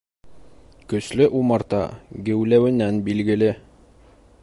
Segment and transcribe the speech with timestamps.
[0.93, 1.83] Көслө умарта
[2.31, 3.55] геүләүенән билгеле.